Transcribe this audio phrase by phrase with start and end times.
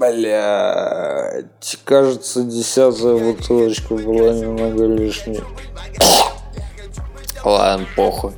[0.00, 1.44] Блять,
[1.84, 5.42] кажется, десятая бутылочка была немного лишней.
[7.44, 8.32] Ладно, похуй.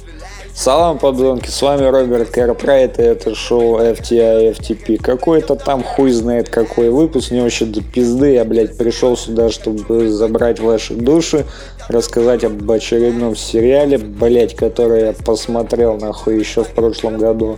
[0.52, 5.00] Салам, подонки, с вами Роберт Карпрайт, и это шоу FTI FTP.
[5.00, 10.08] Какой-то там хуй знает какой выпуск, мне вообще до пизды, я, блядь, пришел сюда, чтобы
[10.10, 11.46] забрать ваши души,
[11.88, 17.56] рассказать об очередном сериале, блядь, который я посмотрел, нахуй, еще в прошлом году.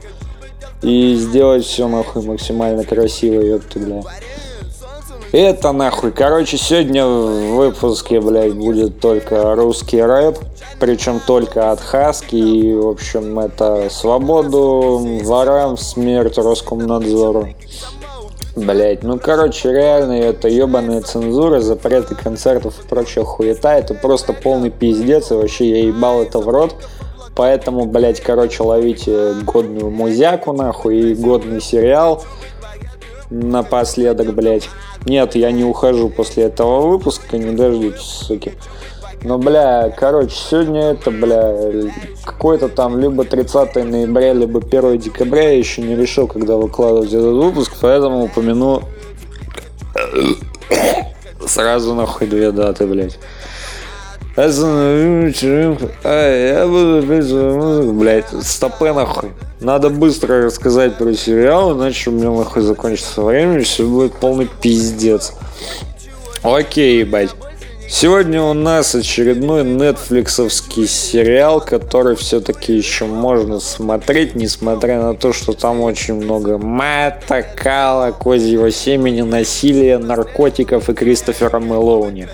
[0.85, 4.03] И сделать все, нахуй, максимально красиво, ёпта, бля.
[5.33, 6.13] Это нахуй.
[6.13, 10.39] Короче, сегодня в выпуске, блядь, будет только русский рэп.
[10.79, 12.37] Причем только от Хаски.
[12.37, 17.49] И, в общем, это свободу ворам, смерть Роскомнадзору.
[18.55, 23.73] Блять, ну короче, реально это ебаная цензура, запреты концертов и прочая хуета.
[23.73, 25.33] Это просто полный пиздец.
[25.33, 26.77] И вообще я ебал это в рот.
[27.35, 32.25] Поэтому, блять, короче, ловите годную музяку, нахуй, и годный сериал
[33.31, 34.69] напоследок, блять.
[35.07, 38.55] Нет, я не ухожу после этого выпуска, не дождитесь, суки.
[39.23, 41.57] Ну, бля, короче, сегодня это, бля,
[42.25, 47.33] какой-то там либо 30 ноября, либо 1 декабря, я еще не решил, когда выкладывать этот
[47.33, 48.83] выпуск, поэтому упомяну
[51.47, 53.19] сразу нахуй две даты, блядь.
[56.03, 59.31] А, я буду петь свою музыку, блядь, стопы нахуй.
[59.61, 64.49] Надо быстро рассказать про сериал, иначе у меня нахуй закончится время, и все будет полный
[64.61, 65.35] пиздец.
[66.43, 67.31] Окей, ебать.
[67.89, 75.53] Сегодня у нас очередной нетфликсовский сериал, который все-таки еще можно смотреть, несмотря на то, что
[75.53, 82.29] там очень много мата, кала, козьего семени, насилия, наркотиков и Кристофера Мэлоуни.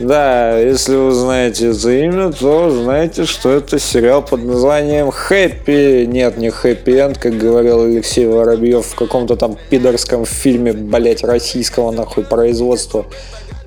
[0.00, 6.06] Да, если вы знаете это имя, то знаете, что это сериал под названием «Хэппи».
[6.06, 11.92] Нет, не «Хэппи Энд», как говорил Алексей Воробьев в каком-то там пидорском фильме, блять, российского
[11.92, 13.06] нахуй производства.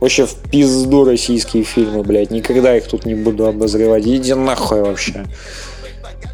[0.01, 2.29] Вообще в пизду российские фильмы, блядь.
[2.29, 4.05] Никогда их тут не буду обозревать.
[4.05, 5.23] Иди нахуй вообще.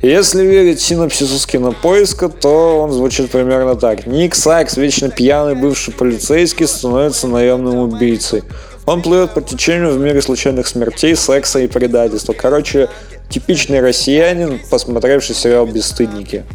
[0.02, 4.06] Если верить синопсису с кинопоиска, то он звучит примерно так.
[4.06, 8.44] Ник Сакс, вечно пьяный бывший полицейский, становится наемным убийцей.
[8.86, 12.34] Он плывет по течению в мире случайных смертей, секса и предательства.
[12.34, 12.90] Короче,
[13.30, 16.46] типичный россиянин, посмотревший сериал «Бесстыдники».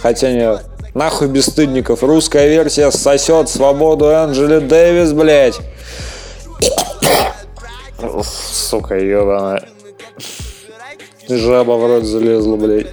[0.00, 0.64] Хотя нет,
[0.94, 2.02] нахуй «Бесстыдников».
[2.02, 5.60] Русская версия сосет свободу Анджели Дэвис, блядь.
[8.24, 9.68] Сука, ебаная.
[11.28, 12.88] Жаба в рот залезла, блядь.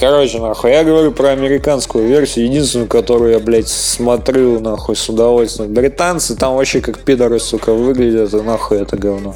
[0.00, 5.74] Короче, нахуй, я говорю про американскую версию, единственную, которую я, блядь, смотрю, нахуй, с удовольствием.
[5.74, 9.34] Британцы там вообще как пидоры, сука, выглядят, и нахуй это говно.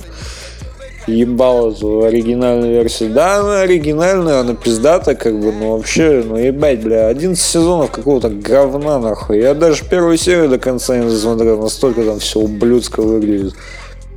[1.06, 3.10] Ебал эту оригинальную версию.
[3.10, 8.30] Да, она оригинальная, она пиздата, как бы, но вообще, ну ебать, бля, 11 сезонов какого-то
[8.30, 9.41] говна, нахуй.
[9.41, 13.53] Я даже первую серию до конца не засмотрел, настолько там все ублюдско выглядит.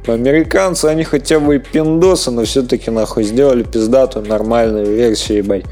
[0.06, 5.66] Американцы, они хотя бы и пиндосы, но все-таки нахуй сделали пиздатую нормальную версию, ебать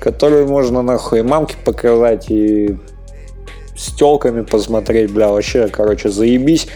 [0.00, 2.76] которую можно нахуй мамке показать и
[3.76, 3.92] с
[4.50, 6.66] посмотреть, бля, вообще, короче, заебись.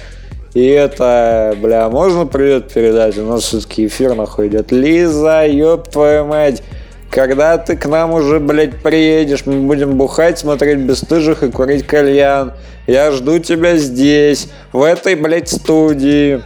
[0.55, 3.19] И это, бля, можно привет передать?
[3.19, 4.71] У нас все-таки эфир нахуй идет.
[4.71, 6.63] Лиза, ёб твою мать,
[7.11, 12.53] когда ты к нам уже, блядь, приедешь, мы будем бухать, смотреть бесстыжих и курить кальян.
[12.87, 16.43] Я жду тебя здесь, в этой, блядь, студии.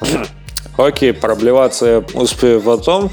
[0.76, 3.10] Окей, проблеваться я успею потом.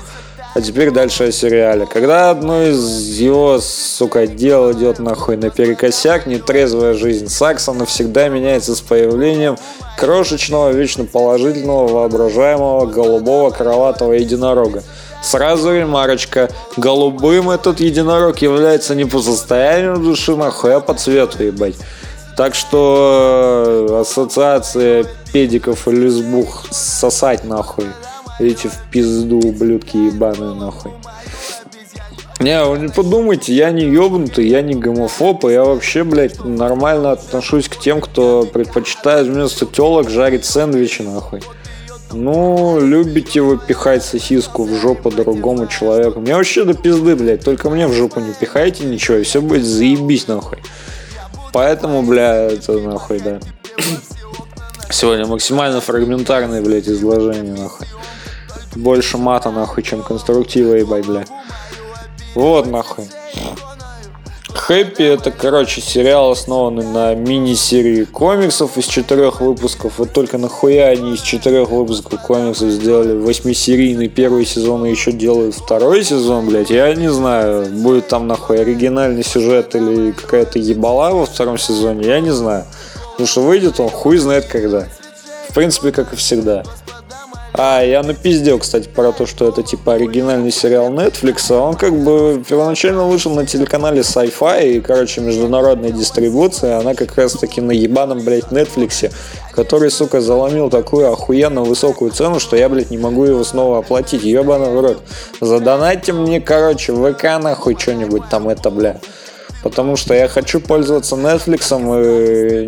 [0.55, 1.85] А теперь дальше о сериале.
[1.85, 8.79] Когда одно из его, сука, дел идет нахуй наперекосяк, нетрезвая жизнь Сакса навсегда меняется с
[8.79, 9.57] появлением
[9.99, 14.81] крошечного, вечно положительного, воображаемого, голубого, кроватого единорога.
[15.21, 16.49] Сразу ремарочка.
[16.77, 21.75] Голубым этот единорог является не по состоянию души, нахуй, а по цвету, ебать.
[22.37, 27.87] Так что э, ассоциация педиков и лесбух сосать нахуй.
[28.39, 30.91] Идите в пизду, ублюдки ебаные нахуй.
[32.41, 37.11] Не, вы не подумайте, я не ебнутый, я не гомофоб, и я вообще, блядь, нормально
[37.11, 41.41] отношусь к тем, кто предпочитает вместо телок жарить сэндвичи, нахуй.
[42.11, 46.19] Ну, любите вы пихать сосиску в жопу другому человеку.
[46.19, 49.63] Мне вообще до пизды, блядь, только мне в жопу не пихайте ничего, и все будет
[49.63, 50.59] заебись, нахуй.
[51.53, 53.39] Поэтому, бля, это нахуй, да.
[54.91, 57.87] Сегодня максимально фрагментарное, блядь, изложение, нахуй
[58.75, 61.25] больше мата, нахуй, чем конструктива, ебать, бля.
[62.33, 63.05] Вот, нахуй.
[64.55, 69.99] Хэппи это, короче, сериал, основанный на мини-серии комиксов из четырех выпусков.
[69.99, 75.55] Вот только нахуя они из четырех выпусков комиксов сделали восьмисерийный первый сезон и еще делают
[75.55, 76.69] второй сезон, блядь.
[76.69, 82.19] Я не знаю, будет там нахуй оригинальный сюжет или какая-то ебала во втором сезоне, я
[82.21, 82.65] не знаю.
[83.11, 84.87] Потому что выйдет он хуй знает когда.
[85.49, 86.63] В принципе, как и всегда.
[87.57, 91.45] А, я напиздел, кстати, про то, что это типа оригинальный сериал Netflix.
[91.49, 96.79] А он как бы первоначально вышел на телеканале Sci-Fi и, короче, международная дистрибуция.
[96.79, 99.09] Она как раз таки на ебаном, блядь, Netflix,
[99.53, 104.23] который, сука, заломил такую охуенно высокую цену, что я, блядь, не могу его снова оплатить.
[104.23, 105.01] Ебаный в рот.
[105.39, 108.99] Задонайте мне, короче, ВК нахуй что-нибудь там это, бля.
[109.63, 111.71] Потому что я хочу пользоваться Netflix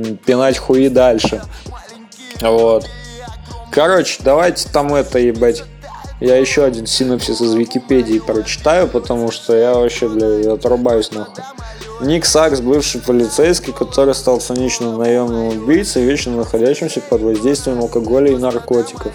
[0.01, 1.41] и пинать хуи дальше.
[2.39, 2.85] Вот.
[3.77, 5.63] Короче, давайте там это, ебать.
[6.19, 11.43] Я еще один синопсис из Википедии прочитаю, потому что я вообще, бля, отрубаюсь нахуй.
[12.01, 18.35] Ник Сакс, бывший полицейский, который стал циничным наемным убийцей, вечно находящимся под воздействием алкоголя и
[18.35, 19.13] наркотиков.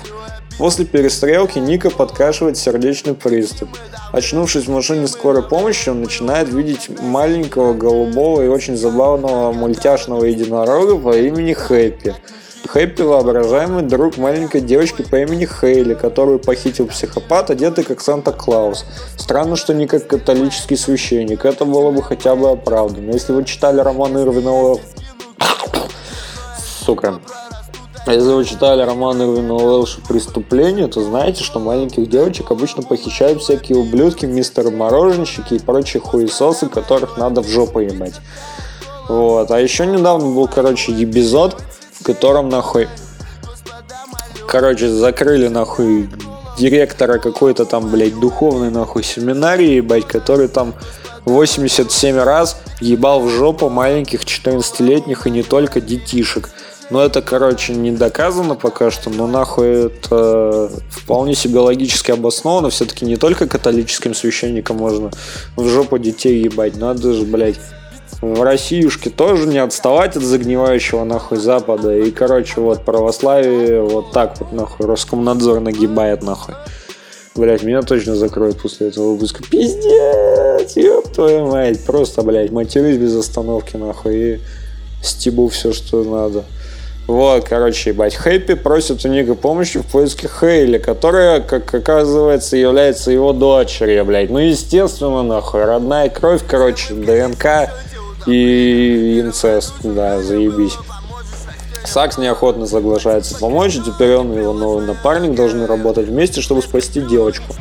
[0.58, 3.68] После перестрелки Ника подкашивает сердечный приступ.
[4.12, 10.96] Очнувшись в машине скорой помощи, он начинает видеть маленького голубого и очень забавного мультяшного единорога
[10.98, 12.14] по имени Хэппи.
[12.66, 18.84] Хэппи– воображаемый друг маленькой девочки по имени Хейли, которую похитил психопат, одетый как Санта-Клаус.
[19.16, 21.44] Странно, что не как католический священник.
[21.44, 23.10] Это было бы хотя бы оправдано.
[23.10, 24.76] Если вы читали роман Ирвина
[26.84, 27.20] Сука.
[28.06, 33.78] Если вы читали роман Ирвина Уэлша «Преступление», то знаете, что маленьких девочек обычно похищают всякие
[33.78, 38.20] ублюдки, мистеры мороженщики и прочие хуесосы, которых надо в жопу ебать.
[39.08, 39.50] Вот.
[39.50, 41.62] А еще недавно был, короче, эпизод,
[42.02, 42.88] в котором нахуй,
[44.48, 46.10] короче, закрыли нахуй
[46.58, 50.74] директора какой-то там, блядь, духовной нахуй семинарии, ебать, который там
[51.26, 56.50] 87 раз ебал в жопу маленьких 14-летних и не только детишек.
[56.90, 62.70] Но это, короче, не доказано пока что, но нахуй это вполне себе логически обосновано.
[62.70, 65.12] Все-таки не только католическим священникам можно
[65.54, 66.76] в жопу детей ебать.
[66.76, 67.60] Надо же, блядь,
[68.22, 71.94] в Россиюшке тоже не отставать от загнивающего нахуй Запада.
[71.98, 76.54] И, короче, вот православие вот так вот нахуй Роскомнадзор нагибает нахуй.
[77.34, 79.42] Блять, меня точно закроют после этого выпуска.
[79.42, 81.84] Пиздец, ёб твою мать.
[81.84, 84.40] Просто, блядь, матерюсь без остановки нахуй и
[85.02, 86.44] стебу все, что надо.
[87.08, 93.10] Вот, короче, ебать, Хэппи просит у Ника помощи в поиске Хейли, которая, как оказывается, является
[93.10, 94.30] его дочерью, блядь.
[94.30, 97.70] Ну, естественно, нахуй, родная кровь, короче, ДНК
[98.26, 100.76] и инцест, да, заебись.
[101.84, 107.00] Сакс неохотно соглашается помочь, теперь он и его новый напарник должны работать вместе, чтобы спасти
[107.00, 107.54] девочку.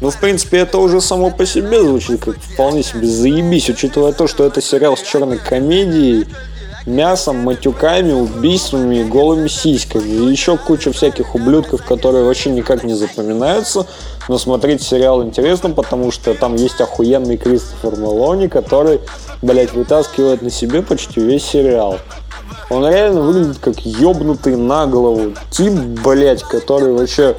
[0.00, 4.26] Ну, в принципе, это уже само по себе звучит как вполне себе заебись, учитывая то,
[4.26, 6.26] что это сериал с черной комедией,
[6.86, 10.08] мясом, матюками, убийствами и голыми сиськами.
[10.08, 13.86] И еще куча всяких ублюдков, которые вообще никак не запоминаются.
[14.28, 19.00] Но смотреть сериал интересно, потому что там есть охуенный Кристофер Мелони, который,
[19.42, 21.98] блять, вытаскивает на себе почти весь сериал.
[22.70, 27.36] Он реально выглядит как ёбнутый на голову тип, блять, который вообще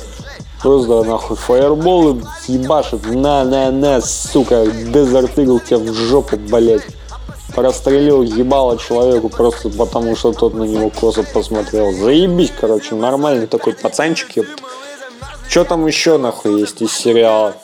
[0.62, 6.84] просто нахуй фаерболы ебашит на-на-на, сука, дезертырил тебя в жопу, блять
[7.57, 11.92] прострелил ебало человеку просто потому, что тот на него косо посмотрел.
[11.92, 14.45] Заебись, короче, нормальный такой пацанчик.
[15.50, 17.56] Что там еще нахуй есть из сериала?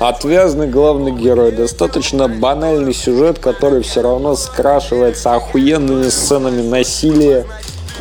[0.00, 1.52] Отвязный главный герой.
[1.52, 7.46] Достаточно банальный сюжет, который все равно скрашивается охуенными сценами насилия,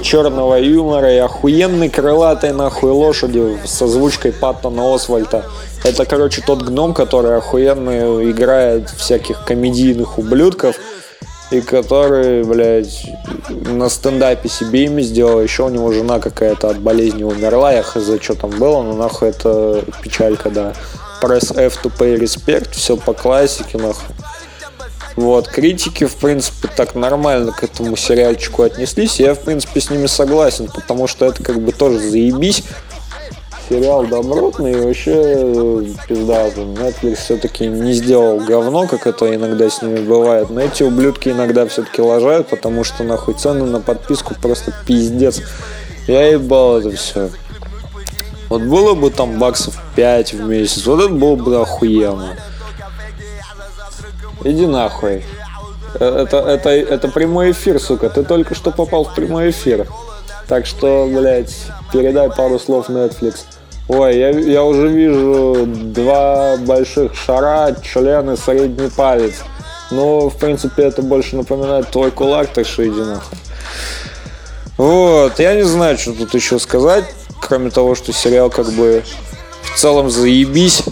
[0.01, 5.45] черного юмора и охуенной крылатой нахуй лошади с озвучкой Паттона Освальта.
[5.83, 10.75] Это, короче, тот гном, который охуенно играет всяких комедийных ублюдков
[11.51, 13.05] и который, блядь,
[13.49, 15.41] на стендапе себе имя сделал.
[15.41, 17.71] Еще у него жена какая-то от болезни умерла.
[17.73, 20.73] Я хз, что там было, но нахуй это печалька, да.
[21.21, 24.15] Press F to pay respect, все по классике, нахуй.
[25.15, 29.19] Вот, критики, в принципе, так нормально к этому сериальчику отнеслись.
[29.19, 32.63] Я, в принципе, с ними согласен, потому что это как бы тоже заебись
[33.69, 36.63] сериал добротный и вообще пиздатый.
[36.65, 40.49] Netflix все-таки не сделал говно, как это иногда с ними бывает.
[40.49, 45.41] Но эти ублюдки иногда все-таки лажают, потому что нахуй цены на подписку просто пиздец.
[46.07, 47.29] Я ебал это все.
[48.49, 52.35] Вот было бы там баксов 5 в месяц, вот это было бы охуенно.
[54.43, 55.23] Иди нахуй.
[55.99, 58.09] Э, это, это, это прямой эфир, сука.
[58.09, 59.87] Ты только что попал в прямой эфир.
[60.47, 61.55] Так что, блядь,
[61.91, 63.41] передай пару слов Netflix.
[63.87, 69.35] Ой, я, я уже вижу два больших шара, члены, средний палец.
[69.91, 73.37] Но, в принципе, это больше напоминает твой кулак, так что иди нахуй.
[74.77, 77.03] Вот, я не знаю, что тут еще сказать,
[77.41, 79.03] кроме того, что сериал как бы
[79.61, 80.83] в целом заебись.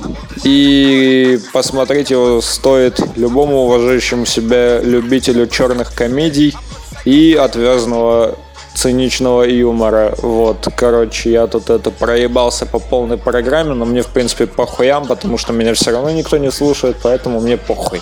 [0.49, 6.55] И посмотреть его стоит любому уважающему себя любителю черных комедий
[7.03, 8.37] и отвязного
[8.73, 10.15] циничного юмора.
[10.19, 15.37] Вот, короче, я тут это проебался по полной программе, но мне, в принципе, похуям, потому
[15.37, 18.01] что меня все равно никто не слушает, поэтому мне похуй.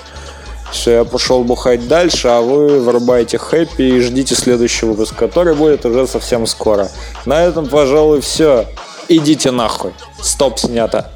[0.71, 5.83] Все, я пошел бухать дальше, а вы врубайте хэппи и ждите следующий выпуск, который будет
[5.83, 6.91] уже совсем скоро.
[7.25, 8.67] На этом, пожалуй, все.
[9.07, 9.93] Идите нахуй.
[10.21, 11.11] Стоп, снято.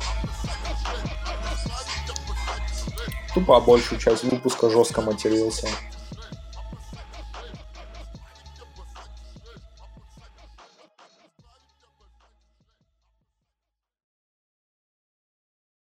[3.40, 5.66] Тупо большую часть выпуска жестко матерился.